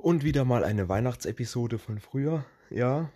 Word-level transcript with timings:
Und 0.00 0.22
wieder 0.22 0.44
mal 0.44 0.62
eine 0.62 0.88
Weihnachtsepisode 0.88 1.76
von 1.76 1.98
früher, 1.98 2.44
ja. 2.70 3.10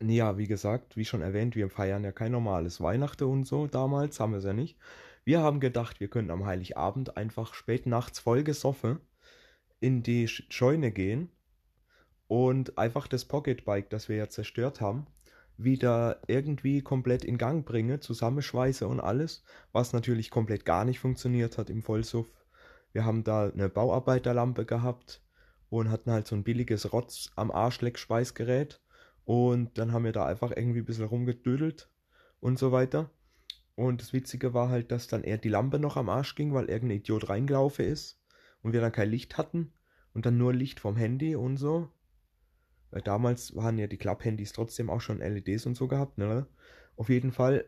Ja, 0.00 0.36
wie 0.36 0.48
gesagt, 0.48 0.96
wie 0.96 1.04
schon 1.04 1.22
erwähnt, 1.22 1.54
wir 1.54 1.70
feiern 1.70 2.02
ja 2.02 2.10
kein 2.10 2.32
normales 2.32 2.80
Weihnachten 2.80 3.24
und 3.24 3.44
so. 3.44 3.68
Damals 3.68 4.18
haben 4.18 4.32
wir 4.32 4.38
es 4.38 4.44
ja 4.44 4.52
nicht. 4.52 4.76
Wir 5.24 5.40
haben 5.40 5.60
gedacht, 5.60 6.00
wir 6.00 6.08
könnten 6.08 6.32
am 6.32 6.46
Heiligabend 6.46 7.16
einfach 7.16 7.54
spät 7.54 7.86
nachts 7.86 8.18
voll 8.18 8.42
gesoffen 8.42 8.98
in 9.78 10.02
die 10.02 10.26
Scheune 10.26 10.90
gehen 10.90 11.30
und 12.26 12.76
einfach 12.76 13.06
das 13.06 13.24
Pocketbike, 13.24 13.88
das 13.88 14.08
wir 14.08 14.16
ja 14.16 14.28
zerstört 14.28 14.80
haben, 14.80 15.06
wieder 15.56 16.20
irgendwie 16.26 16.82
komplett 16.82 17.24
in 17.24 17.38
Gang 17.38 17.64
bringen, 17.64 18.00
zusammenschweiße 18.00 18.88
und 18.88 18.98
alles, 18.98 19.44
was 19.70 19.92
natürlich 19.92 20.30
komplett 20.30 20.64
gar 20.64 20.84
nicht 20.84 20.98
funktioniert 20.98 21.56
hat 21.56 21.70
im 21.70 21.82
Vollsuff. 21.82 22.26
Wir 22.92 23.04
haben 23.04 23.22
da 23.22 23.48
eine 23.48 23.68
Bauarbeiterlampe 23.68 24.64
gehabt 24.64 25.22
und 25.70 25.90
hatten 25.90 26.10
halt 26.10 26.26
so 26.26 26.36
ein 26.36 26.44
billiges 26.44 26.92
Rotz 26.92 27.30
am 27.36 27.50
Arschleck-Schweißgerät 27.50 28.80
und 29.24 29.76
dann 29.78 29.92
haben 29.92 30.04
wir 30.04 30.12
da 30.12 30.26
einfach 30.26 30.52
irgendwie 30.56 30.80
ein 30.80 30.86
bisschen 30.86 31.04
rumgedödelt 31.04 31.90
und 32.40 32.58
so 32.58 32.72
weiter. 32.72 33.10
Und 33.74 34.00
das 34.00 34.12
Witzige 34.12 34.54
war 34.54 34.70
halt, 34.70 34.90
dass 34.90 35.06
dann 35.06 35.22
eher 35.22 35.38
die 35.38 35.50
Lampe 35.50 35.78
noch 35.78 35.96
am 35.96 36.08
Arsch 36.08 36.34
ging, 36.34 36.52
weil 36.52 36.68
irgendein 36.68 36.98
Idiot 36.98 37.28
reingelaufen 37.28 37.84
ist 37.84 38.20
und 38.62 38.72
wir 38.72 38.80
dann 38.80 38.92
kein 38.92 39.10
Licht 39.10 39.38
hatten 39.38 39.72
und 40.14 40.26
dann 40.26 40.38
nur 40.38 40.52
Licht 40.52 40.80
vom 40.80 40.96
Handy 40.96 41.36
und 41.36 41.58
so. 41.58 41.88
Weil 42.90 43.02
damals 43.02 43.54
waren 43.54 43.78
ja 43.78 43.86
die 43.86 43.98
Klapphandys 43.98 44.52
trotzdem 44.52 44.90
auch 44.90 45.00
schon 45.00 45.20
LEDs 45.20 45.66
und 45.66 45.76
so 45.76 45.88
gehabt, 45.88 46.18
ne? 46.18 46.46
Auf 46.96 47.08
jeden 47.08 47.30
Fall, 47.32 47.66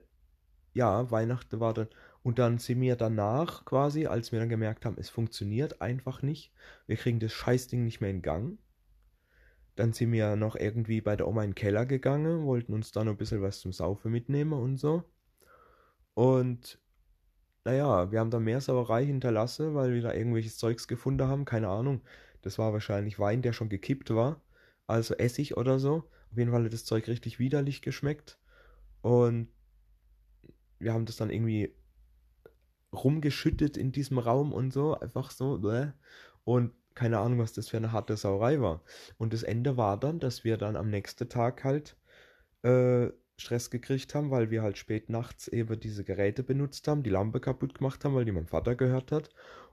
ja, 0.73 1.11
Weihnachten 1.11 1.61
war 1.61 1.75
dann. 1.75 1.89
Und 2.23 2.39
dann 2.39 2.59
sind 2.59 2.81
wir 2.81 2.97
danach 2.97 3.65
quasi, 3.65 4.07
als 4.07 4.33
wir 4.33 4.41
dann 4.41 4.49
gemerkt 4.49 4.85
haben, 4.85 4.97
es 4.99 5.09
funktioniert 5.09 5.81
einfach 5.81 6.23
nicht. 6.23 6.53
Wir 6.87 6.97
kriegen 6.97 7.19
das 7.19 7.33
Scheißding 7.33 7.85
nicht 7.85 8.01
mehr 8.01 8.11
in 8.11 8.23
Gang. 8.23 8.59
Dann 9.77 9.93
sind 9.93 10.13
wir 10.13 10.37
noch 10.37 10.57
irgendwie 10.57 11.01
bei 11.01 11.17
der 11.17 11.27
Oma 11.27 11.45
in 11.45 11.51
den 11.51 11.55
Keller 11.55 11.87
gegangen, 11.87 12.45
wollten 12.45 12.75
uns 12.75 12.93
da 12.93 13.05
noch 13.05 13.13
ein 13.13 13.19
bisschen 13.19 13.41
was 13.41 13.61
zum 13.61 13.73
Saufen 13.73 14.13
mitnehmen 14.13 14.53
und 14.53 14.77
so. 14.77 15.05
Und 16.15 16.79
naja, 17.65 18.11
wir 18.11 18.21
haben 18.21 18.31
da 18.31 18.41
mehr 18.41 18.61
Sauerei 18.61 19.07
hinterlassen, 19.07 19.75
weil 19.75 19.95
wir 19.95 20.03
da 20.03 20.13
irgendwelches 20.13 20.59
Zeugs 20.59 20.89
gefunden 20.89 21.27
haben, 21.27 21.45
keine 21.45 21.69
Ahnung. 21.69 22.03
Das 22.43 22.59
war 22.59 22.73
wahrscheinlich 22.73 23.19
Wein, 23.19 23.43
der 23.43 23.53
schon 23.53 23.69
gekippt 23.69 24.11
war 24.15 24.43
also 24.91 25.15
Essig 25.15 25.57
oder 25.57 25.79
so. 25.79 26.09
Auf 26.33 26.39
jeden 26.39 26.51
Fall 26.51 26.65
hat 26.65 26.73
das 26.73 26.85
Zeug 26.85 27.09
richtig 27.09 27.39
widerlich 27.39 27.81
geschmeckt. 27.81 28.39
Und 29.03 29.49
wir 30.79 30.93
haben 30.93 31.07
das 31.07 31.17
dann 31.17 31.31
irgendwie 31.31 31.75
rumgeschüttet 32.93 33.77
in 33.77 33.93
diesem 33.93 34.19
Raum 34.19 34.53
und 34.53 34.73
so, 34.73 34.99
einfach 34.99 35.31
so. 35.31 35.59
Bläh. 35.59 35.93
Und 36.45 36.73
keine 36.95 37.19
Ahnung, 37.19 37.39
was 37.39 37.53
das 37.53 37.69
für 37.69 37.77
eine 37.77 37.93
harte 37.93 38.17
Sauerei 38.17 38.61
war. 38.61 38.83
Und 39.19 39.33
das 39.33 39.43
Ende 39.43 39.77
war 39.77 39.99
dann, 39.99 40.19
dass 40.19 40.45
wir 40.45 40.57
dann 40.57 40.77
am 40.77 40.91
nächsten 40.91 41.29
Tag 41.29 41.65
halt 41.65 41.97
äh, 42.63 43.09
Stress 43.37 43.71
gekriegt 43.71 44.15
haben, 44.15 44.31
weil 44.31 44.51
wir 44.51 44.63
halt 44.63 44.77
spät 44.77 45.09
nachts 45.09 45.49
eben 45.49 45.79
diese 45.81 46.05
Geräte 46.05 46.43
benutzt 46.43 46.87
haben, 46.89 47.03
die 47.03 47.11
Lampe 47.11 47.41
kaputt 47.41 47.75
gemacht 47.75 48.05
haben, 48.05 48.15
weil 48.15 48.25
die 48.25 48.33
mein 48.33 48.47
Vater 48.47 48.75
gehört 48.75 49.13
hat. 49.13 49.31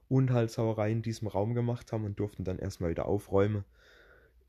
Und 0.10 0.32
halt 0.32 0.52
Sauerei 0.52 0.92
in 0.92 1.02
diesem 1.02 1.28
Raum 1.28 1.54
gemacht 1.54 1.92
haben 1.92 2.06
und 2.06 2.18
durften 2.18 2.46
dann 2.46 2.60
erstmal 2.60 2.92
wieder 2.92 3.08
aufräumen. 3.08 3.66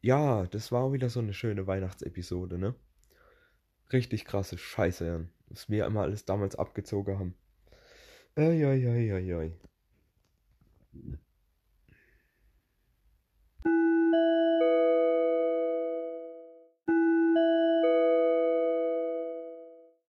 Ja, 0.01 0.47
das 0.47 0.71
war 0.71 0.93
wieder 0.93 1.11
so 1.11 1.19
eine 1.19 1.35
schöne 1.35 1.67
Weihnachtsepisode, 1.67 2.59
ne? 2.59 2.77
Richtig 3.93 4.25
krasse 4.25 4.57
Scheiße, 4.57 5.07
ja. 5.07 5.21
Was 5.49 5.69
wir 5.69 5.87
immer 5.87 6.03
alles 6.03 6.25
damals 6.25 6.55
abgezogen 6.55 7.19
haben. 7.19 7.35
Ơi 8.39 8.63
ơi 8.63 8.85
ơi 8.85 9.09
ơi 9.09 9.31
ơi. 9.31 9.51